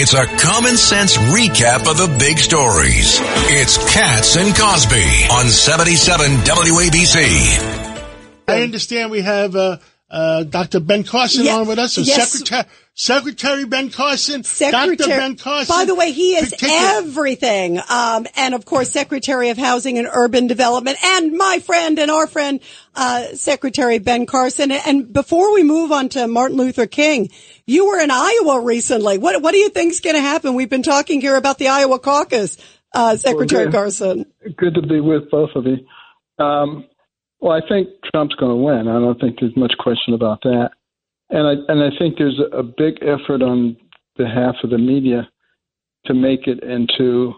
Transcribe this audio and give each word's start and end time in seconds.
It's 0.00 0.14
a 0.14 0.26
common 0.26 0.76
sense 0.76 1.16
recap 1.16 1.90
of 1.90 1.96
the 1.96 2.06
big 2.20 2.38
stories. 2.38 3.18
It's 3.50 3.76
Cats 3.92 4.36
and 4.36 4.54
Cosby 4.54 5.26
on 5.28 5.46
77 5.48 6.30
WABC. 6.46 8.06
I 8.46 8.62
understand 8.62 9.10
we 9.10 9.22
have 9.22 9.56
uh, 9.56 9.78
uh, 10.08 10.44
Dr. 10.44 10.78
Ben 10.78 11.02
Carson 11.02 11.46
Yeah, 11.46 11.56
on 11.56 11.66
with 11.66 11.80
us. 11.80 11.94
So 11.94 12.02
yes. 12.02 12.30
Secretary, 12.30 12.64
Secretary 13.00 13.64
Ben 13.64 13.90
Carson. 13.90 14.42
Secretary, 14.42 14.96
Dr. 14.96 15.08
Ben 15.08 15.36
Carson. 15.36 15.72
By 15.72 15.84
the 15.84 15.94
way, 15.94 16.10
he 16.10 16.34
is 16.34 16.50
Particular- 16.50 16.74
everything. 16.96 17.78
Um, 17.88 18.26
and 18.34 18.54
of 18.56 18.64
course, 18.64 18.90
Secretary 18.90 19.50
of 19.50 19.56
Housing 19.56 19.98
and 19.98 20.08
Urban 20.12 20.48
Development 20.48 20.98
and 21.04 21.32
my 21.32 21.60
friend 21.60 21.96
and 22.00 22.10
our 22.10 22.26
friend, 22.26 22.58
uh, 22.96 23.22
Secretary 23.34 24.00
Ben 24.00 24.26
Carson. 24.26 24.72
And 24.72 25.12
before 25.12 25.54
we 25.54 25.62
move 25.62 25.92
on 25.92 26.08
to 26.10 26.26
Martin 26.26 26.56
Luther 26.56 26.86
King, 26.86 27.30
you 27.68 27.86
were 27.86 28.00
in 28.00 28.10
Iowa 28.10 28.60
recently. 28.62 29.16
What, 29.16 29.42
what 29.42 29.52
do 29.52 29.58
you 29.58 29.68
think's 29.68 30.00
going 30.00 30.16
to 30.16 30.20
happen? 30.20 30.54
We've 30.54 30.68
been 30.68 30.82
talking 30.82 31.20
here 31.20 31.36
about 31.36 31.58
the 31.58 31.68
Iowa 31.68 32.00
caucus, 32.00 32.56
uh, 32.94 33.16
Secretary 33.16 33.66
good. 33.66 33.74
Carson. 33.74 34.26
Good 34.56 34.74
to 34.74 34.82
be 34.82 34.98
with 34.98 35.30
both 35.30 35.50
of 35.54 35.66
you. 35.66 35.86
Um, 36.44 36.84
well, 37.38 37.52
I 37.52 37.60
think 37.68 37.90
Trump's 38.10 38.34
going 38.34 38.50
to 38.50 38.56
win. 38.56 38.88
I 38.88 38.98
don't 38.98 39.20
think 39.20 39.38
there's 39.38 39.56
much 39.56 39.74
question 39.78 40.14
about 40.14 40.42
that. 40.42 40.70
And 41.30 41.46
I 41.46 41.72
and 41.72 41.82
I 41.82 41.96
think 41.98 42.16
there's 42.16 42.40
a, 42.52 42.62
big 42.62 43.02
effort 43.02 43.42
on 43.42 43.76
behalf 44.16 44.56
of 44.64 44.70
the 44.70 44.78
media 44.78 45.28
to 46.06 46.14
make 46.14 46.46
it 46.46 46.62
into 46.62 47.34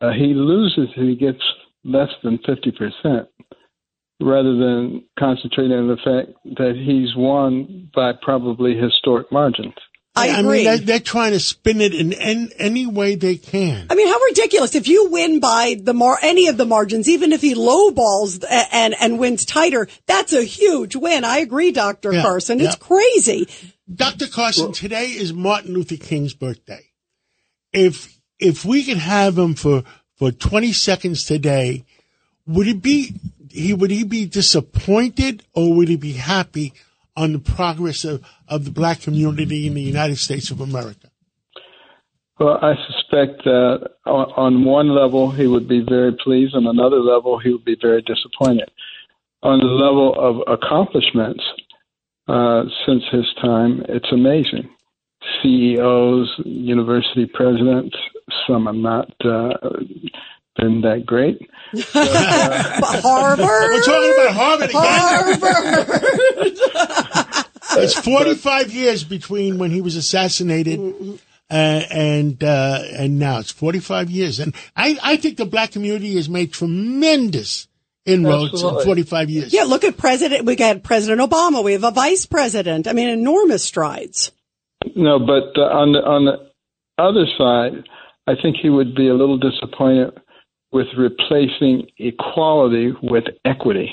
uh, 0.00 0.12
he 0.12 0.34
loses 0.34 0.88
if 0.96 1.08
he 1.08 1.16
gets 1.16 1.42
less 1.84 2.10
than 2.22 2.38
fifty 2.46 2.70
percent, 2.70 3.28
rather 4.20 4.56
than 4.56 5.04
concentrating 5.18 5.76
on 5.76 5.88
the 5.88 5.96
fact 5.96 6.36
that 6.56 6.76
he's 6.76 7.16
won 7.16 7.90
by 7.94 8.12
probably 8.22 8.76
historic 8.76 9.30
margins. 9.32 9.74
I 10.14 10.28
I 10.28 10.40
agree. 10.40 10.64
mean, 10.68 10.84
they're, 10.84 11.00
trying 11.00 11.32
to 11.32 11.40
spin 11.40 11.80
it 11.80 11.94
in 11.94 12.12
any, 12.58 12.84
way 12.86 13.14
they 13.14 13.36
can. 13.36 13.86
I 13.88 13.94
mean, 13.94 14.08
how 14.08 14.18
ridiculous! 14.20 14.74
If 14.74 14.86
you 14.86 15.08
win 15.10 15.40
by 15.40 15.76
the 15.82 15.94
mar- 15.94 16.18
any 16.20 16.48
of 16.48 16.58
the 16.58 16.66
margins, 16.66 17.08
even 17.08 17.32
if 17.32 17.40
he 17.40 17.54
lowballs 17.54 18.44
and 18.72 18.94
and 19.00 19.18
wins 19.18 19.46
tighter, 19.46 19.88
that's 20.06 20.34
a 20.34 20.42
huge 20.44 20.96
win. 20.96 21.24
I 21.24 21.38
agree, 21.38 21.72
Doctor 21.72 22.12
Yeah, 22.12 22.22
Carson. 22.22 22.58
yeah. 22.58 22.66
It's 22.66 22.76
crazy. 22.76 23.48
Dr. 23.92 24.26
Carson, 24.26 24.72
today 24.72 25.06
is 25.06 25.32
Martin 25.32 25.72
Luther 25.72 25.96
King's 25.96 26.34
birthday. 26.34 26.84
If 27.72 28.14
if 28.38 28.64
we 28.66 28.84
could 28.84 28.98
have 28.98 29.38
him 29.38 29.54
for 29.54 29.82
for 30.18 30.30
20 30.30 30.72
seconds 30.74 31.24
today, 31.24 31.84
would 32.46 32.68
it 32.68 32.82
be 32.82 33.14
he 33.50 33.72
would 33.72 33.90
he 33.90 34.04
be 34.04 34.26
disappointed 34.26 35.42
or 35.54 35.72
would 35.74 35.88
he 35.88 35.96
be 35.96 36.12
happy 36.12 36.74
on 37.16 37.32
the 37.32 37.38
progress 37.38 38.04
of, 38.04 38.24
of 38.48 38.64
the 38.64 38.70
black 38.70 39.00
community 39.00 39.66
in 39.66 39.74
the 39.74 39.82
United 39.82 40.16
States 40.16 40.50
of 40.50 40.60
America? 40.60 41.10
Well, 42.38 42.58
I 42.60 42.74
suspect 42.86 43.44
that 43.44 43.90
on, 44.06 44.32
on 44.36 44.64
one 44.64 44.88
level 44.88 45.30
he 45.30 45.46
would 45.46 45.68
be 45.68 45.84
very 45.86 46.12
pleased, 46.24 46.54
on 46.54 46.66
another 46.66 46.98
level 46.98 47.38
he 47.38 47.50
would 47.50 47.64
be 47.64 47.76
very 47.80 48.02
disappointed. 48.02 48.70
On 49.42 49.58
the 49.58 49.66
level 49.66 50.14
of 50.18 50.42
accomplishments 50.48 51.42
uh, 52.28 52.64
since 52.86 53.02
his 53.10 53.26
time, 53.40 53.84
it's 53.88 54.10
amazing. 54.12 54.68
CEOs, 55.42 56.40
university 56.44 57.26
presidents, 57.26 57.96
some 58.46 58.66
have 58.66 58.74
not 58.74 59.10
uh, 59.24 59.52
been 60.56 60.80
that 60.82 61.04
great. 61.06 61.38
But 61.72 63.00
Harvard. 63.02 63.46
We're 63.46 63.82
talking 63.82 64.12
about 64.14 64.34
Harvard 64.34 64.70
again. 64.70 64.82
Harvard. 65.76 66.98
It's 67.78 67.98
45 67.98 68.72
years 68.72 69.04
between 69.04 69.58
when 69.58 69.70
he 69.70 69.80
was 69.80 69.96
assassinated 69.96 70.80
uh, 71.50 71.54
and 71.54 72.42
uh, 72.42 72.82
and 72.96 73.18
now. 73.18 73.38
It's 73.38 73.50
45 73.52 74.10
years. 74.10 74.40
And 74.40 74.54
I, 74.76 74.98
I 75.02 75.16
think 75.16 75.36
the 75.36 75.46
black 75.46 75.72
community 75.72 76.14
has 76.16 76.28
made 76.28 76.52
tremendous 76.52 77.68
inroads 78.04 78.62
in 78.62 78.80
45 78.82 79.30
years. 79.30 79.52
yeah, 79.52 79.64
look 79.64 79.84
at 79.84 79.96
President. 79.96 80.44
We 80.44 80.56
got 80.56 80.82
President 80.82 81.20
Obama. 81.20 81.62
We 81.62 81.72
have 81.72 81.84
a 81.84 81.90
vice 81.90 82.26
president. 82.26 82.88
I 82.88 82.92
mean, 82.92 83.08
enormous 83.08 83.64
strides. 83.64 84.32
No, 84.96 85.18
but 85.18 85.56
uh, 85.56 85.62
on 85.62 85.92
the 85.92 86.00
on 86.00 86.24
the 86.24 86.50
other 86.98 87.26
side, 87.38 87.84
I 88.26 88.40
think 88.40 88.56
he 88.60 88.70
would 88.70 88.94
be 88.94 89.08
a 89.08 89.14
little 89.14 89.38
disappointed 89.38 90.18
with 90.72 90.86
replacing 90.96 91.88
equality 91.98 92.92
with 93.02 93.24
equity. 93.44 93.90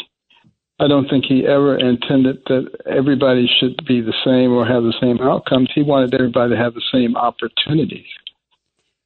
I 0.79 0.88
don't 0.88 1.09
think 1.09 1.25
he 1.28 1.45
ever 1.45 1.78
intended 1.78 2.38
that 2.47 2.69
everybody 2.90 3.50
should 3.59 3.75
be 3.85 4.01
the 4.01 4.13
same 4.23 4.53
or 4.53 4.66
have 4.66 4.84
the 4.84 4.94
same 5.01 5.19
outcomes. 5.19 5.69
He 5.75 5.84
wanted 5.84 6.13
everybody 6.13 6.56
to 6.56 6.57
have 6.57 6.73
the 6.73 6.81
same 6.91 7.17
opportunities, 7.17 8.06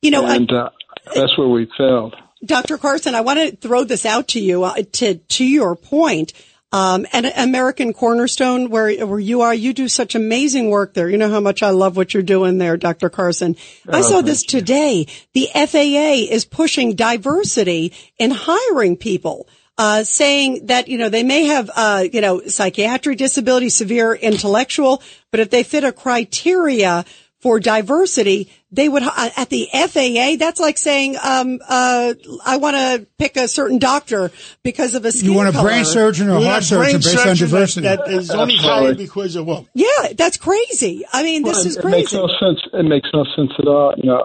You 0.01 0.11
know, 0.11 0.25
I- 0.25 0.35
and 0.35 0.51
uh, 0.51 0.69
that's 1.16 1.38
where 1.38 1.47
we 1.47 1.67
failed. 1.78 2.16
Dr. 2.45 2.78
Carson, 2.78 3.16
I 3.16 3.22
want 3.22 3.39
to 3.39 3.56
throw 3.56 3.85
this 3.85 4.06
out 4.06 4.28
to 4.29 4.39
you 4.39 4.63
uh, 4.66 4.75
to 4.94 5.16
to 5.16 5.45
your 5.45 5.75
point. 5.75 6.34
Um, 6.73 7.06
and 7.13 7.28
American 7.38 7.94
Cornerstone, 7.94 8.69
where 8.72 9.05
where 9.05 9.19
you 9.19 9.41
are, 9.41 9.53
you 9.53 9.73
do 9.73 9.88
such 9.88 10.16
amazing 10.16 10.72
work 10.72 10.95
there. 10.95 11.07
You 11.07 11.17
know 11.19 11.29
how 11.29 11.40
much 11.40 11.61
I 11.61 11.69
love 11.69 11.95
what 11.95 12.13
you're 12.16 12.23
doing 12.23 12.57
there, 12.57 12.78
Dr. 12.78 13.09
Carson. 13.11 13.55
I 13.88 14.01
saw 14.01 14.22
this 14.22 14.41
today. 14.44 15.05
The 15.34 15.50
FAA 15.53 16.34
is 16.34 16.45
pushing 16.45 16.95
diversity 16.95 17.94
in 18.17 18.31
hiring 18.31 18.97
people. 18.97 19.47
Uh, 19.75 20.03
saying 20.03 20.67
that, 20.67 20.88
you 20.88 21.00
know, 21.00 21.09
they 21.09 21.23
may 21.23 21.45
have, 21.45 21.67
uh, 21.75 22.03
you 22.13 22.22
know, 22.22 22.41
psychiatric 22.45 23.17
disability, 23.17 23.69
severe 23.69 24.13
intellectual, 24.13 25.01
but 25.31 25.39
if 25.39 25.50
they 25.50 25.63
fit 25.63 25.84
a 25.84 25.91
criteria 25.91 27.06
for 27.41 27.59
diversity, 27.59 28.51
they 28.72 28.88
would 28.88 29.01
uh, 29.01 29.29
at 29.35 29.50
the 29.50 29.67
FAA. 29.73 30.35
That's 30.38 30.59
like 30.59 30.78
saying, 30.78 31.17
um, 31.23 31.59
uh, 31.67 32.13
I 32.45 32.57
want 32.57 32.75
to 32.75 33.07
pick 33.17 33.35
a 33.35 33.47
certain 33.47 33.79
doctor 33.79 34.31
because 34.63 34.94
of 34.94 35.06
a 35.06 35.11
skin 35.11 35.31
You 35.31 35.38
want 35.38 35.50
a 35.50 35.51
color. 35.53 35.69
brain 35.69 35.85
surgeon 35.85 36.29
or 36.29 36.38
a 36.38 36.41
heart 36.41 36.63
surgeon 36.63 36.81
brain 36.84 36.95
based 36.97 37.17
on 37.17 37.35
surgeon 37.35 37.47
that- 37.50 37.51
diversity? 37.51 37.88
that 37.88 38.07
is 38.11 38.29
only 38.29 38.53
Absolutely. 38.55 38.84
hired 38.85 38.97
because 38.97 39.35
of 39.35 39.45
well. 39.47 39.67
Yeah, 39.73 40.13
that's 40.16 40.38
crazy. 40.38 41.03
I 41.11 41.23
mean, 41.23 41.41
this 41.44 41.57
Well, 41.57 41.66
is 41.67 41.78
it 41.78 41.85
makes 41.85 42.11
crazy. 42.11 42.17
no 42.17 42.28
sense. 42.40 42.59
It 42.73 42.84
makes 42.85 43.09
no 43.11 43.25
sense 43.35 43.51
at 43.57 43.67
all. 43.67 43.94
You 43.97 44.09
know, 44.11 44.22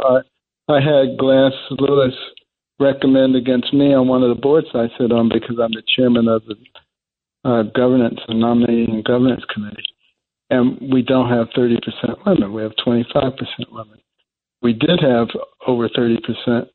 I 0.69 0.73
I 0.73 0.81
had 0.83 1.17
Glass 1.17 1.53
Lewis 1.71 2.13
recommend 2.81 3.37
against 3.37 3.73
me 3.73 3.95
on 3.95 4.09
one 4.09 4.23
of 4.23 4.29
the 4.29 4.41
boards 4.41 4.69
I 4.75 4.87
sit 4.99 5.13
on 5.13 5.29
because 5.29 5.59
I'm 5.61 5.73
the 5.73 5.83
chairman 5.97 6.29
of 6.29 6.43
the 6.47 6.57
uh, 7.45 7.63
governance 7.75 8.21
and 8.29 8.41
nominating 8.41 8.95
and 8.95 9.05
governance 9.05 9.45
committee, 9.53 9.85
and 10.51 10.79
we 10.93 11.03
don't 11.03 11.31
have 11.31 11.49
30% 11.57 11.79
women. 12.27 12.53
We 12.53 12.63
have 12.63 12.73
25% 12.87 13.35
women. 13.71 13.99
We 14.63 14.73
did 14.73 15.01
have 15.01 15.29
over 15.67 15.89
30%, 15.89 16.69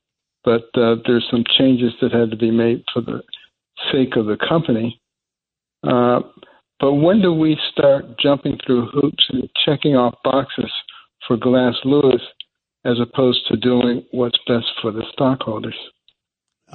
but 0.43 0.63
uh, 0.75 0.95
there's 1.05 1.27
some 1.29 1.43
changes 1.57 1.91
that 2.01 2.11
had 2.11 2.31
to 2.31 2.37
be 2.37 2.51
made 2.51 2.83
for 2.93 3.01
the 3.01 3.21
sake 3.91 4.15
of 4.15 4.25
the 4.25 4.37
company. 4.37 4.99
Uh, 5.83 6.21
but 6.79 6.93
when 6.93 7.21
do 7.21 7.33
we 7.33 7.57
start 7.71 8.19
jumping 8.19 8.57
through 8.65 8.87
hoops 8.87 9.25
and 9.29 9.49
checking 9.65 9.95
off 9.95 10.15
boxes 10.23 10.71
for 11.27 11.37
Glass 11.37 11.75
Lewis 11.83 12.21
as 12.85 12.99
opposed 12.99 13.47
to 13.47 13.57
doing 13.57 14.03
what's 14.11 14.39
best 14.47 14.65
for 14.81 14.91
the 14.91 15.03
stockholders? 15.11 15.75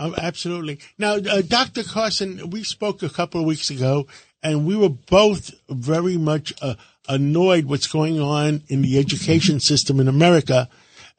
Oh, 0.01 0.15
absolutely. 0.17 0.79
Now, 0.97 1.15
uh, 1.15 1.43
Dr. 1.43 1.83
Carson, 1.83 2.51
we 2.51 2.63
spoke 2.63 3.03
a 3.03 3.09
couple 3.09 3.41
of 3.41 3.47
weeks 3.49 3.69
ago, 3.69 4.07
and 4.45 4.65
we 4.65 4.77
were 4.77 4.91
both 4.91 5.51
very 5.69 6.17
much 6.17 6.53
uh, 6.63 6.77
annoyed 7.09 7.65
what's 7.65 7.89
going 7.89 8.21
on 8.21 8.63
in 8.69 8.83
the 8.83 8.97
education 8.97 9.59
system 9.59 9.99
in 9.99 10.07
America, 10.07 10.69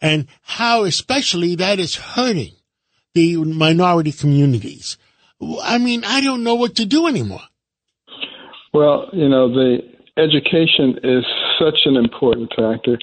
and 0.02 0.28
how 0.44 0.86
especially 0.86 1.56
that 1.56 1.78
is 1.78 1.96
hurting 1.96 2.54
the 3.14 3.36
minority 3.38 4.14
communities. 4.14 4.98
I 5.62 5.78
mean, 5.78 6.06
I 6.06 6.22
don't 6.22 6.46
know 6.46 6.56
what 6.56 6.76
to 6.76 6.86
do 6.86 7.06
anymore. 7.08 7.42
Well, 8.74 9.10
you 9.12 9.28
know, 9.28 9.50
the 9.50 9.80
education 10.16 11.00
is 11.04 11.26
such 11.60 11.82
an 11.84 11.98
important 11.98 12.50
factor. 12.56 12.98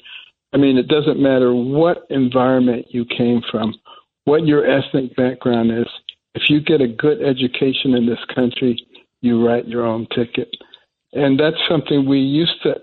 I 0.54 0.56
mean, 0.56 0.78
it 0.78 0.88
doesn't 0.88 1.20
matter 1.20 1.52
what 1.54 2.06
environment 2.08 2.86
you 2.88 3.04
came 3.04 3.42
from, 3.50 3.74
what 4.26 4.46
your 4.46 4.66
ethnic 4.66 5.16
background 5.16 5.70
is. 5.70 5.86
If 6.34 6.50
you 6.50 6.60
get 6.60 6.82
a 6.82 6.88
good 6.88 7.22
education 7.22 7.94
in 7.94 8.06
this 8.06 8.18
country, 8.34 8.78
you 9.22 9.44
write 9.44 9.66
your 9.66 9.86
own 9.86 10.06
ticket. 10.14 10.54
And 11.12 11.40
that's 11.40 11.56
something 11.68 12.06
we 12.06 12.18
used 12.18 12.62
to 12.64 12.74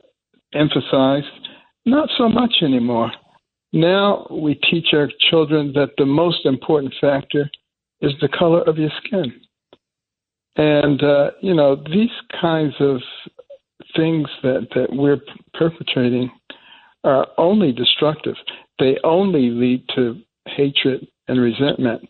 emphasize, 0.56 1.24
not 1.86 2.10
so 2.18 2.28
much 2.28 2.56
anymore. 2.63 3.12
Now 3.74 4.25
we 4.31 4.56
teach 4.56 4.88
our 4.94 5.10
children 5.30 5.74
that 5.74 5.92
the 5.98 6.06
most 6.06 6.45
important 6.45 6.94
factor 7.00 7.50
is 8.01 8.13
the 8.22 8.30
color 8.30 8.62
of 8.62 8.78
your 8.78 8.92
skin. 9.04 9.34
And, 10.56 11.04
uh, 11.04 11.31
you 11.42 11.54
know, 11.54 11.75
these 11.75 12.12
kinds 12.39 12.74
of 12.80 13.01
things 13.96 14.28
that, 14.44 14.68
that 14.75 14.88
we're 14.92 15.22
perpetrating 15.54 16.31
are 17.04 17.28
only 17.38 17.74
destructive. 17.74 18.36
They 18.80 18.98
only 19.04 19.50
lead 19.50 19.84
to 19.96 20.22
hatred 20.46 21.07
and 21.28 21.40
resentment. 21.42 22.08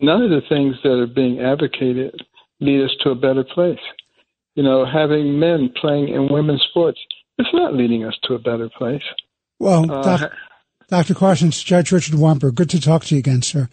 None 0.00 0.22
of 0.22 0.30
the 0.30 0.40
things 0.48 0.76
that 0.82 0.98
are 0.98 1.06
being 1.06 1.40
advocated 1.40 2.14
lead 2.60 2.82
us 2.84 2.90
to 3.02 3.10
a 3.10 3.14
better 3.14 3.44
place. 3.44 3.78
You 4.54 4.62
know, 4.62 4.84
having 4.84 5.38
men 5.38 5.72
playing 5.80 6.08
in 6.08 6.32
women's 6.32 6.62
sports, 6.70 6.98
it's 7.38 7.48
not 7.52 7.74
leading 7.74 8.04
us 8.04 8.14
to 8.24 8.34
a 8.34 8.38
better 8.38 8.68
place. 8.76 9.02
Well, 9.58 9.90
Uh, 9.90 10.02
doc, 10.02 10.32
Dr. 10.88 11.14
Carson, 11.14 11.50
Judge 11.50 11.92
Richard 11.92 12.14
Wamper. 12.16 12.54
Good 12.54 12.70
to 12.70 12.80
talk 12.80 13.04
to 13.06 13.14
you 13.14 13.18
again, 13.20 13.42
sir. 13.42 13.68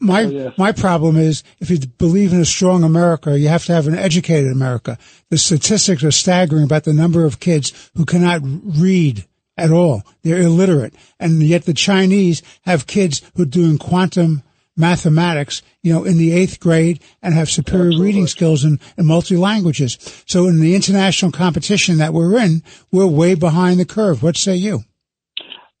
My 0.00 0.24
Oh, 0.24 0.28
yeah. 0.30 0.50
my 0.56 0.72
problem 0.72 1.16
is 1.16 1.42
if 1.60 1.68
you 1.70 1.78
believe 1.98 2.32
in 2.32 2.40
a 2.40 2.44
strong 2.46 2.84
America, 2.84 3.38
you 3.38 3.48
have 3.48 3.66
to 3.66 3.74
have 3.74 3.86
an 3.86 3.94
educated 3.94 4.50
America. 4.50 4.96
The 5.30 5.36
statistics 5.36 6.02
are 6.02 6.10
staggering 6.10 6.64
about 6.64 6.84
the 6.84 6.94
number 6.94 7.26
of 7.26 7.38
kids 7.38 7.90
who 7.94 8.06
cannot 8.06 8.40
read 8.42 9.26
at 9.56 9.70
all. 9.70 10.02
They're 10.22 10.42
illiterate, 10.42 10.94
and 11.18 11.42
yet 11.42 11.64
the 11.64 11.74
Chinese 11.74 12.42
have 12.62 12.86
kids 12.86 13.22
who 13.34 13.42
are 13.42 13.46
doing 13.46 13.78
quantum 13.78 14.42
mathematics, 14.76 15.62
you 15.82 15.92
know, 15.92 16.04
in 16.04 16.18
the 16.18 16.32
eighth 16.32 16.58
grade 16.60 17.00
and 17.22 17.34
have 17.34 17.48
superior 17.48 17.86
Absolutely. 17.86 18.06
reading 18.06 18.26
skills 18.26 18.64
in, 18.64 18.80
in 18.96 19.06
multi 19.06 19.36
languages. 19.36 19.98
So 20.26 20.48
in 20.48 20.60
the 20.60 20.74
international 20.74 21.32
competition 21.32 21.98
that 21.98 22.12
we're 22.12 22.38
in, 22.38 22.62
we're 22.90 23.06
way 23.06 23.34
behind 23.34 23.78
the 23.78 23.84
curve. 23.84 24.22
What 24.22 24.36
say 24.36 24.56
you? 24.56 24.80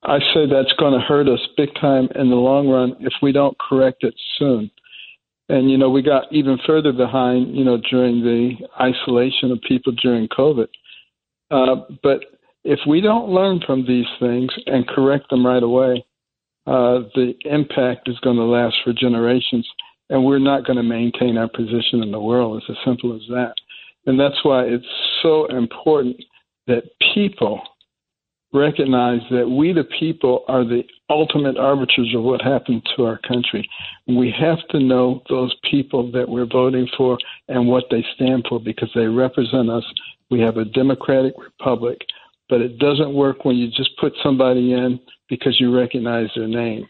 I 0.02 0.18
say 0.34 0.46
that's 0.46 0.72
going 0.78 0.92
to 0.92 1.00
hurt 1.00 1.28
us 1.28 1.40
big 1.56 1.74
time 1.80 2.08
in 2.14 2.28
the 2.28 2.36
long 2.36 2.68
run 2.68 2.96
if 3.00 3.14
we 3.22 3.32
don't 3.32 3.56
correct 3.58 4.04
it 4.04 4.14
soon. 4.38 4.70
And 5.48 5.70
you 5.70 5.78
know, 5.78 5.90
we 5.90 6.02
got 6.02 6.24
even 6.30 6.58
further 6.66 6.92
behind, 6.92 7.56
you 7.56 7.64
know, 7.64 7.78
during 7.90 8.22
the 8.22 8.52
isolation 8.80 9.50
of 9.50 9.60
people 9.66 9.92
during 9.92 10.28
COVID. 10.28 10.68
Uh, 11.50 11.76
but 12.02 12.20
if 12.64 12.80
we 12.86 13.00
don't 13.00 13.28
learn 13.28 13.60
from 13.66 13.86
these 13.86 14.06
things 14.18 14.50
and 14.66 14.88
correct 14.88 15.30
them 15.30 15.46
right 15.46 15.62
away, 15.62 16.04
uh, 16.66 17.00
the 17.14 17.34
impact 17.44 18.08
is 18.08 18.18
going 18.20 18.36
to 18.36 18.42
last 18.42 18.76
for 18.82 18.92
generations, 18.92 19.68
and 20.08 20.24
we're 20.24 20.38
not 20.38 20.64
going 20.64 20.76
to 20.76 20.82
maintain 20.82 21.36
our 21.36 21.48
position 21.48 22.02
in 22.02 22.10
the 22.10 22.20
world. 22.20 22.62
It's 22.62 22.70
as 22.70 22.84
simple 22.84 23.14
as 23.14 23.22
that. 23.28 23.54
And 24.06 24.18
that's 24.18 24.42
why 24.44 24.64
it's 24.64 24.84
so 25.22 25.46
important 25.46 26.16
that 26.66 26.84
people 27.14 27.60
recognize 28.54 29.20
that 29.30 29.48
we, 29.48 29.72
the 29.72 29.84
people, 29.98 30.44
are 30.48 30.64
the 30.64 30.84
ultimate 31.10 31.58
arbiters 31.58 32.14
of 32.14 32.22
what 32.22 32.40
happened 32.40 32.82
to 32.96 33.04
our 33.04 33.18
country. 33.18 33.68
We 34.06 34.32
have 34.38 34.66
to 34.70 34.78
know 34.78 35.22
those 35.28 35.54
people 35.70 36.10
that 36.12 36.28
we're 36.28 36.46
voting 36.46 36.88
for 36.96 37.18
and 37.48 37.66
what 37.66 37.84
they 37.90 38.04
stand 38.14 38.46
for 38.48 38.60
because 38.60 38.90
they 38.94 39.06
represent 39.06 39.68
us. 39.68 39.84
We 40.30 40.40
have 40.40 40.56
a 40.56 40.64
democratic 40.64 41.34
republic, 41.36 41.98
but 42.48 42.60
it 42.60 42.78
doesn't 42.78 43.14
work 43.14 43.44
when 43.44 43.56
you 43.56 43.68
just 43.68 43.90
put 44.00 44.12
somebody 44.22 44.72
in 44.72 45.00
because 45.28 45.58
you 45.58 45.76
recognize 45.76 46.28
their 46.36 46.48
name. 46.48 46.86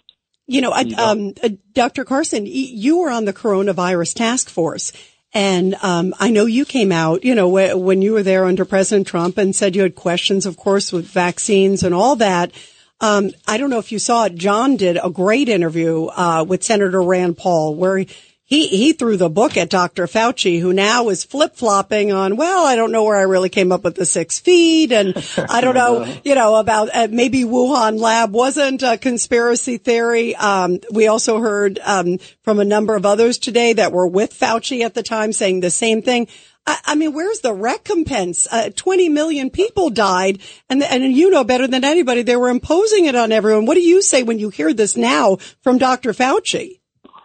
You 0.47 0.61
know, 0.61 0.73
I, 0.73 0.83
um, 0.99 1.33
uh, 1.43 1.51
Dr. 1.73 2.05
Carson, 2.05 2.45
you 2.47 2.99
were 2.99 3.11
on 3.11 3.25
the 3.25 3.33
coronavirus 3.33 4.15
task 4.15 4.51
force. 4.51 4.93
And 5.33 5.75
um, 5.83 6.15
I 6.21 6.31
know 6.31 6.47
you 6.47 6.65
came 6.65 6.93
out, 6.93 7.25
you 7.25 7.35
know, 7.35 7.49
when 7.77 8.03
you 8.03 8.13
were 8.13 8.23
there 8.23 8.45
under 8.45 8.65
President 8.65 9.09
Trump 9.09 9.37
and 9.37 9.55
said 9.55 9.75
you 9.75 9.83
had 9.83 9.97
questions, 9.97 10.47
of 10.47 10.57
course, 10.57 10.93
with 10.93 11.07
vaccines 11.07 11.83
and 11.83 11.95
all 11.95 12.15
that. 12.17 12.53
Um, 13.01 13.31
I 13.49 13.59
don't 13.59 13.71
know 13.71 13.81
if 13.81 13.91
you 13.91 13.99
saw 13.99 14.27
it. 14.27 14.37
John 14.37 14.77
did 14.77 14.97
a 15.03 15.11
great 15.11 15.49
interview 15.49 16.07
uh, 16.07 16.45
with 16.47 16.63
Senator 16.63 17.03
Rand 17.03 17.37
Paul 17.37 17.75
where 17.75 17.99
he, 17.99 18.09
he, 18.47 18.69
he 18.69 18.93
threw 18.93 19.17
the 19.17 19.31
book 19.31 19.57
at 19.57 19.71
Dr. 19.71 20.07
Fauci, 20.07 20.61
who 20.61 20.75
now 20.75 21.09
is 21.09 21.25
flip 21.25 21.57
flopping 21.57 22.13
on, 22.13 22.37
well, 22.37 22.67
I 22.67 22.77
don't 22.77 22.93
know 22.93 23.05
where 23.05 23.17
I 23.17 23.23
really 23.23 23.49
came 23.49 23.73
up 23.73 23.85
with 23.85 23.95
the 23.95 24.05
six 24.05 24.39
feet. 24.39 24.93
And 24.93 25.15
I 25.49 25.63
don't 25.63 25.75
know, 25.75 26.05
you 26.25 26.35
know, 26.35 26.57
about 26.57 26.91
uh, 26.93 27.09
maybe 27.11 27.45
Wuhan 27.45 27.99
lab 27.99 28.33
wasn't 28.33 28.83
a 28.83 28.99
conspiracy 28.99 29.79
theory. 29.79 30.37
Um, 30.37 30.81
we 30.93 31.07
also 31.07 31.39
heard 31.39 31.79
um, 31.83 32.19
from 32.43 32.61
a 32.61 32.67
number 32.67 32.95
of 32.95 33.07
others 33.07 33.39
today 33.39 33.73
that 33.73 33.93
were 33.93 34.07
with 34.07 34.39
Fauci 34.39 34.83
at 34.83 34.93
the 34.93 35.03
time 35.03 35.33
saying 35.33 35.61
the 35.61 35.71
same 35.71 36.03
thing. 36.03 36.29
I, 36.67 36.79
I 36.85 36.95
mean, 36.97 37.15
where's 37.15 37.41
the 37.41 37.55
recompense? 37.55 38.47
Uh, 38.51 38.69
20 38.77 39.09
million 39.09 39.49
people 39.49 39.89
died 39.89 40.41
and, 40.69 40.83
and 40.83 41.03
you 41.03 41.31
know 41.31 41.45
better 41.45 41.67
than 41.67 41.83
anybody. 41.83 42.21
They 42.21 42.37
were 42.37 42.51
imposing 42.51 43.07
it 43.07 43.15
on 43.15 43.33
everyone. 43.33 43.65
What 43.65 43.75
do 43.75 43.81
you 43.81 44.03
say 44.03 44.23
when 44.23 44.39
you 44.39 44.51
hear 44.51 44.75
this 44.75 44.99
now 44.99 45.37
from 45.63 45.79
Dr. 45.79 46.13
Fauci? 46.13 46.81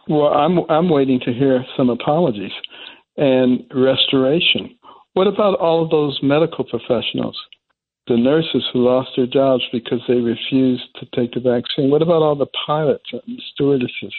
Well, 0.10 0.34
I'm 0.34 0.60
I'm 0.70 0.90
waiting 0.90 1.20
to 1.26 1.34
hear 1.34 1.64
some 1.78 1.92
apologies 1.92 2.52
and 3.16 3.64
restoration. 3.74 4.76
What 5.14 5.28
about 5.28 5.60
all 5.60 5.84
of 5.84 5.92
those 5.92 6.20
medical 6.24 6.66
professionals, 6.66 7.38
the 8.08 8.18
nurses 8.18 8.64
who 8.74 8.84
lost 8.84 9.12
their 9.16 9.28
jobs 9.28 9.62
because 9.72 10.02
they 10.08 10.16
refused 10.16 10.88
to 10.96 11.06
take 11.16 11.34
the 11.34 11.40
vaccine? 11.40 11.92
What 11.92 12.02
about 12.02 12.24
all 12.24 12.36
the 12.36 12.48
pilots 12.66 13.06
and 13.12 13.22
the 13.28 13.42
stewardesses? 13.54 14.14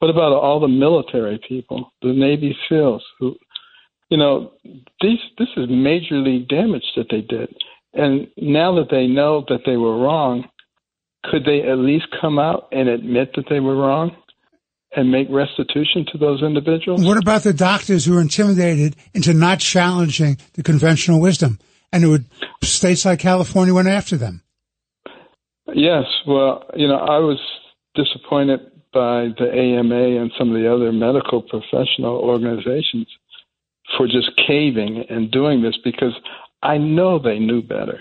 What 0.00 0.10
about 0.10 0.34
all 0.34 0.60
the 0.60 0.68
military 0.68 1.40
people, 1.48 1.90
the 2.02 2.12
Navy 2.12 2.54
SEALs 2.68 3.02
who, 3.18 3.34
you 4.10 4.18
know, 4.18 4.52
these 5.00 5.20
this 5.38 5.48
is 5.56 5.68
major 5.70 6.16
league 6.16 6.48
damage 6.48 6.84
that 6.96 7.06
they 7.10 7.22
did. 7.22 7.48
And 7.94 8.28
now 8.36 8.74
that 8.74 8.90
they 8.90 9.06
know 9.06 9.42
that 9.48 9.60
they 9.64 9.78
were 9.78 9.96
wrong, 9.98 10.50
could 11.24 11.46
they 11.46 11.62
at 11.62 11.78
least 11.78 12.08
come 12.20 12.38
out 12.38 12.68
and 12.72 12.90
admit 12.90 13.30
that 13.36 13.46
they 13.48 13.60
were 13.60 13.76
wrong? 13.76 14.14
And 14.96 15.10
make 15.10 15.28
restitution 15.30 16.06
to 16.12 16.18
those 16.18 16.42
individuals? 16.42 17.04
What 17.04 17.18
about 17.18 17.42
the 17.42 17.52
doctors 17.52 18.04
who 18.04 18.16
are 18.16 18.20
intimidated 18.20 18.96
into 19.12 19.34
not 19.34 19.60
challenging 19.60 20.38
the 20.54 20.62
conventional 20.62 21.20
wisdom? 21.20 21.58
And 21.92 22.04
it 22.04 22.08
would, 22.08 22.24
states 22.62 23.04
like 23.04 23.20
California 23.20 23.74
went 23.74 23.88
after 23.88 24.16
them. 24.16 24.42
Yes. 25.72 26.04
Well, 26.26 26.64
you 26.74 26.88
know, 26.88 26.96
I 26.96 27.18
was 27.18 27.38
disappointed 27.94 28.60
by 28.92 29.28
the 29.38 29.50
AMA 29.52 30.20
and 30.20 30.32
some 30.38 30.54
of 30.54 30.60
the 30.60 30.72
other 30.72 30.92
medical 30.92 31.42
professional 31.42 32.16
organizations 32.16 33.06
for 33.96 34.06
just 34.06 34.30
caving 34.46 35.04
and 35.08 35.30
doing 35.30 35.62
this 35.62 35.76
because 35.82 36.14
I 36.62 36.78
know 36.78 37.18
they 37.18 37.38
knew 37.38 37.62
better. 37.62 38.00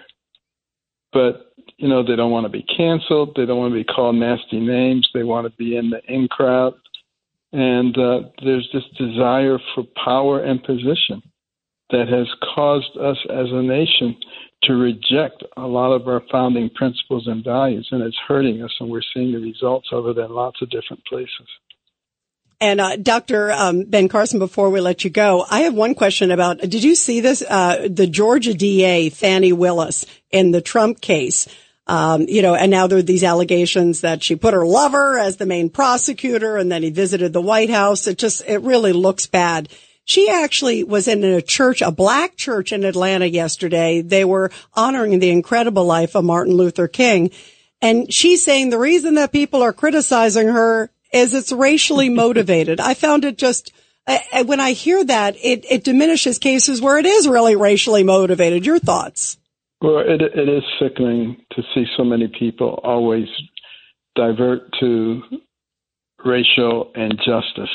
But 1.12 1.54
you 1.78 1.88
know, 1.88 2.04
they 2.04 2.16
don't 2.16 2.32
want 2.32 2.46
to 2.46 2.50
be 2.50 2.64
canceled. 2.64 3.36
They 3.36 3.46
don't 3.46 3.58
want 3.58 3.74
to 3.74 3.80
be 3.80 3.84
called 3.84 4.16
nasty 4.16 4.60
names. 4.60 5.10
They 5.14 5.24
want 5.24 5.48
to 5.48 5.58
be 5.58 5.76
in 5.76 5.90
the 5.90 6.02
in 6.06 6.28
crowd. 6.28 6.76
And 7.54 7.96
uh, 7.98 8.22
there's 8.44 8.68
this 8.74 8.84
desire 8.98 9.60
for 9.74 9.84
power 10.04 10.44
and 10.44 10.62
position 10.64 11.22
that 11.92 12.08
has 12.10 12.28
caused 12.56 12.98
us 12.98 13.18
as 13.30 13.46
a 13.52 13.62
nation 13.62 14.16
to 14.64 14.74
reject 14.74 15.44
a 15.56 15.68
lot 15.68 15.94
of 15.94 16.08
our 16.08 16.24
founding 16.32 16.72
principles 16.72 17.28
and 17.28 17.44
values. 17.44 17.88
And 17.92 18.02
it's 18.02 18.18
hurting 18.28 18.64
us. 18.64 18.72
And 18.80 18.90
we're 18.90 19.02
seeing 19.14 19.34
the 19.34 19.40
results 19.40 19.90
of 19.92 20.08
it 20.08 20.18
in 20.18 20.32
lots 20.32 20.62
of 20.64 20.72
different 20.72 21.06
places. 21.06 21.48
And 22.60 22.80
uh, 22.80 22.96
Dr. 22.96 23.52
Um, 23.52 23.84
Ben 23.84 24.08
Carson, 24.08 24.40
before 24.40 24.70
we 24.70 24.80
let 24.80 25.04
you 25.04 25.10
go, 25.10 25.46
I 25.50 25.62
have 25.62 25.74
one 25.74 25.94
question 25.96 26.32
about. 26.32 26.60
Did 26.60 26.84
you 26.84 26.96
see 26.96 27.20
this? 27.20 27.44
Uh, 27.48 27.90
the 27.92 28.08
Georgia 28.08 28.54
DA 28.54 29.10
Fani 29.10 29.52
Willis 29.52 30.06
in 30.32 30.52
the 30.52 30.62
Trump 30.62 31.02
case. 31.02 31.48
Um, 31.86 32.26
you 32.30 32.42
know, 32.42 32.56
and 32.56 32.72
now 32.72 32.88
there 32.88 33.00
are 33.00 33.02
these 33.02 33.24
allegations 33.24 34.02
that 34.02 34.24
she 34.24 34.36
put 34.36 34.54
her 34.54 34.66
lover 34.66 35.18
as 35.18 35.38
the 35.38 35.46
main 35.46 35.70
prosecutor, 35.70 36.56
and 36.58 36.72
then 36.72 36.82
he 36.82 36.90
visited 36.90 37.34
the 37.34 37.42
White 37.42 37.70
House. 37.70 38.08
It 38.08 38.18
just 38.18 38.44
it 38.48 38.62
really 38.62 38.94
looks 38.94 39.26
bad. 39.26 39.70
She 40.06 40.30
actually 40.30 40.84
was 40.84 41.08
in 41.08 41.24
a 41.24 41.42
church, 41.42 41.82
a 41.82 41.92
black 41.92 42.36
church 42.36 42.74
in 42.74 42.84
Atlanta 42.84 43.26
yesterday. 43.26 44.02
They 44.02 44.26
were 44.26 44.52
honoring 44.74 45.20
the 45.20 45.30
incredible 45.30 45.86
life 45.86 46.16
of 46.16 46.26
Martin 46.26 46.56
Luther 46.56 46.88
King. 46.88 47.32
And 47.82 48.14
she's 48.14 48.44
saying 48.44 48.70
the 48.70 48.80
reason 48.80 49.16
that 49.16 49.32
people 49.32 49.62
are 49.62 49.74
criticizing 49.74 50.48
her 50.48 50.90
is 51.14 51.34
it's 51.34 51.52
racially 51.52 52.10
motivated. 52.24 52.80
I 52.82 52.96
found 52.96 53.24
it 53.24 53.38
just, 53.38 53.72
uh, 54.06 54.44
when 54.44 54.60
I 54.60 54.72
hear 54.72 55.04
that, 55.06 55.36
it, 55.42 55.66
it 55.70 55.84
diminishes 55.86 56.38
cases 56.38 56.82
where 56.82 56.98
it 56.98 57.06
is 57.06 57.28
really 57.28 57.56
racially 57.56 58.04
motivated. 58.04 58.66
Your 58.66 58.80
thoughts? 58.80 59.38
Well, 59.84 60.00
it, 60.00 60.22
it 60.22 60.48
is 60.48 60.64
sickening 60.80 61.36
to 61.52 61.62
see 61.76 61.86
so 61.98 62.06
many 62.06 62.30
people 62.40 62.80
always 62.86 63.28
divert 64.16 64.62
to 64.80 65.22
racial 66.24 66.94
injustice 66.96 67.70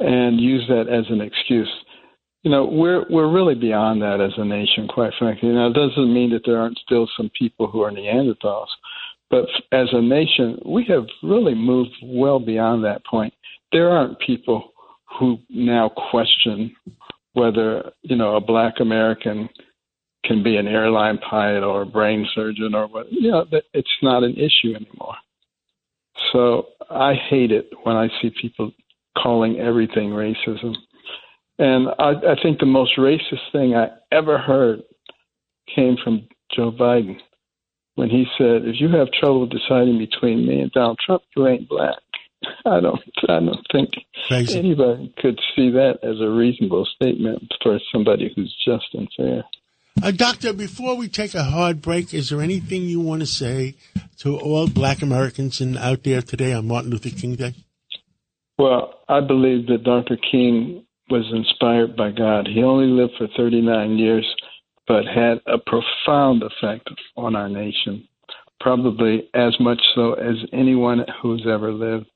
and 0.00 0.40
use 0.40 0.64
that 0.68 0.88
as 0.88 1.04
an 1.08 1.20
excuse. 1.20 1.70
You 2.42 2.50
know, 2.50 2.64
we're 2.64 3.04
we're 3.08 3.30
really 3.30 3.54
beyond 3.54 4.02
that 4.02 4.20
as 4.20 4.32
a 4.36 4.44
nation, 4.44 4.88
quite 4.88 5.12
frankly. 5.16 5.50
Now, 5.50 5.68
it 5.68 5.74
doesn't 5.74 6.12
mean 6.12 6.30
that 6.30 6.42
there 6.44 6.58
aren't 6.58 6.78
still 6.78 7.08
some 7.16 7.30
people 7.38 7.68
who 7.68 7.82
are 7.82 7.92
Neanderthals, 7.92 8.66
but 9.30 9.46
as 9.70 9.86
a 9.92 10.02
nation, 10.02 10.58
we 10.66 10.84
have 10.88 11.06
really 11.22 11.54
moved 11.54 11.94
well 12.02 12.40
beyond 12.40 12.84
that 12.84 13.04
point. 13.06 13.32
There 13.70 13.90
aren't 13.90 14.18
people 14.18 14.72
who 15.20 15.38
now 15.48 15.88
question 16.10 16.74
whether 17.34 17.92
you 18.02 18.16
know 18.16 18.34
a 18.34 18.40
Black 18.40 18.80
American 18.80 19.48
can 20.26 20.42
be 20.42 20.56
an 20.56 20.66
airline 20.66 21.18
pilot 21.18 21.62
or 21.62 21.82
a 21.82 21.86
brain 21.86 22.26
surgeon 22.34 22.74
or 22.74 22.86
what. 22.86 23.12
You 23.12 23.30
know, 23.30 23.46
it's 23.72 23.88
not 24.02 24.22
an 24.22 24.34
issue 24.34 24.74
anymore. 24.74 25.16
So 26.32 26.68
I 26.90 27.14
hate 27.14 27.52
it 27.52 27.70
when 27.84 27.96
I 27.96 28.08
see 28.20 28.30
people 28.40 28.72
calling 29.16 29.58
everything 29.58 30.10
racism. 30.10 30.74
And 31.58 31.88
I, 31.98 32.10
I 32.10 32.36
think 32.42 32.58
the 32.58 32.66
most 32.66 32.96
racist 32.98 33.50
thing 33.52 33.74
I 33.74 33.88
ever 34.12 34.38
heard 34.38 34.82
came 35.74 35.96
from 36.02 36.28
Joe 36.54 36.70
Biden 36.70 37.16
when 37.94 38.10
he 38.10 38.26
said, 38.36 38.66
"If 38.66 38.80
you 38.80 38.88
have 38.90 39.10
trouble 39.10 39.46
deciding 39.46 39.98
between 39.98 40.46
me 40.46 40.60
and 40.60 40.70
Donald 40.72 40.98
Trump, 41.04 41.22
you 41.34 41.46
ain't 41.46 41.68
black." 41.68 41.96
I 42.66 42.80
don't. 42.80 43.00
I 43.28 43.40
don't 43.40 43.66
think 43.72 43.90
anybody 44.58 45.12
could 45.18 45.40
see 45.54 45.70
that 45.70 45.98
as 46.02 46.20
a 46.20 46.28
reasonable 46.28 46.86
statement 46.94 47.52
for 47.62 47.78
somebody 47.90 48.32
who's 48.34 48.54
just 48.64 48.86
and 48.92 49.08
fair. 49.16 49.44
Uh, 50.02 50.10
doctor, 50.10 50.52
before 50.52 50.94
we 50.96 51.08
take 51.08 51.34
a 51.34 51.44
hard 51.44 51.80
break, 51.80 52.12
is 52.12 52.28
there 52.28 52.42
anything 52.42 52.82
you 52.82 53.00
want 53.00 53.20
to 53.20 53.26
say 53.26 53.74
to 54.18 54.38
all 54.38 54.68
black 54.68 55.00
Americans 55.00 55.60
out 55.78 56.02
there 56.04 56.20
today 56.20 56.52
on 56.52 56.68
Martin 56.68 56.90
Luther 56.90 57.10
King 57.10 57.34
Day? 57.34 57.54
Well, 58.58 59.00
I 59.08 59.20
believe 59.20 59.66
that 59.68 59.84
Dr. 59.84 60.16
King 60.30 60.84
was 61.08 61.24
inspired 61.32 61.96
by 61.96 62.10
God. 62.10 62.46
He 62.46 62.62
only 62.62 62.86
lived 62.86 63.14
for 63.16 63.28
39 63.36 63.98
years, 63.98 64.26
but 64.86 65.04
had 65.06 65.40
a 65.46 65.58
profound 65.58 66.42
effect 66.42 66.88
on 67.16 67.34
our 67.34 67.48
nation, 67.48 68.06
probably 68.60 69.28
as 69.34 69.54
much 69.60 69.80
so 69.94 70.12
as 70.14 70.36
anyone 70.52 71.04
who's 71.22 71.46
ever 71.50 71.72
lived. 71.72 72.06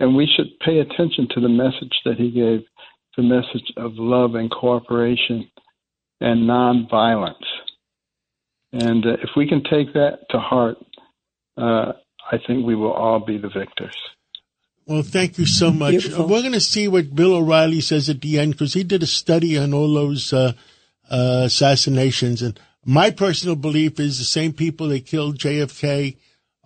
And 0.00 0.16
we 0.16 0.26
should 0.26 0.58
pay 0.60 0.80
attention 0.80 1.28
to 1.30 1.40
the 1.40 1.48
message 1.48 1.94
that 2.04 2.16
he 2.16 2.30
gave 2.30 2.60
the 3.16 3.22
message 3.22 3.72
of 3.76 3.92
love 3.96 4.34
and 4.34 4.50
cooperation 4.50 5.48
and 6.22 6.48
nonviolence. 6.48 7.34
And 8.72 9.04
uh, 9.04 9.14
if 9.22 9.30
we 9.36 9.48
can 9.48 9.62
take 9.64 9.92
that 9.94 10.20
to 10.30 10.38
heart, 10.38 10.78
uh, 11.56 11.92
I 12.30 12.38
think 12.46 12.64
we 12.64 12.74
will 12.74 12.92
all 12.92 13.20
be 13.20 13.36
the 13.36 13.48
victors. 13.48 13.96
Well, 14.86 15.02
thank 15.02 15.38
you 15.38 15.46
so 15.46 15.70
much. 15.70 15.90
Beautiful. 15.92 16.26
We're 16.26 16.40
going 16.40 16.52
to 16.52 16.60
see 16.60 16.88
what 16.88 17.14
Bill 17.14 17.34
O'Reilly 17.34 17.80
says 17.80 18.08
at 18.08 18.20
the 18.20 18.38
end 18.38 18.52
because 18.52 18.74
he 18.74 18.82
did 18.82 19.02
a 19.02 19.06
study 19.06 19.58
on 19.58 19.74
all 19.74 19.92
those 19.92 20.32
uh, 20.32 20.52
uh, 21.10 21.42
assassinations. 21.44 22.42
And 22.42 22.58
my 22.84 23.10
personal 23.10 23.54
belief 23.54 24.00
is 24.00 24.18
the 24.18 24.24
same 24.24 24.52
people 24.52 24.88
that 24.88 25.06
killed 25.06 25.38
JFK, 25.38 26.16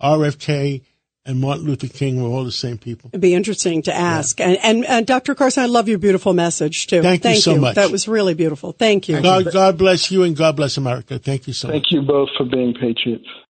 RFK, 0.01 0.81
and 1.27 1.41
Martin 1.41 1.65
Luther 1.65 1.87
King 1.87 2.23
were 2.23 2.29
all 2.29 2.45
the 2.45 2.51
same 2.51 2.77
people. 2.77 3.09
It'd 3.11 3.21
be 3.21 3.35
interesting 3.35 3.81
to 3.83 3.93
ask. 3.93 4.39
And, 4.39 4.57
and, 4.63 4.85
and 4.85 5.05
Dr. 5.05 5.35
Carson, 5.35 5.63
I 5.63 5.65
love 5.67 5.89
your 5.89 5.99
beautiful 5.99 6.33
message 6.33 6.87
too. 6.87 7.01
Thank 7.01 7.25
you 7.25 7.35
so 7.35 7.57
much. 7.57 7.75
That 7.75 7.91
was 7.91 8.07
really 8.07 8.33
beautiful. 8.33 8.71
Thank 8.71 9.09
you. 9.09 9.21
God, 9.21 9.51
God 9.51 9.77
bless 9.77 10.09
you 10.09 10.23
and 10.23 10.35
God 10.35 10.55
bless 10.55 10.77
America. 10.77 11.19
Thank 11.19 11.45
you 11.45 11.53
so 11.53 11.67
much. 11.67 11.73
Thank 11.73 11.91
you 11.91 12.01
both 12.01 12.29
for 12.37 12.45
being 12.45 12.73
patriots. 12.73 13.27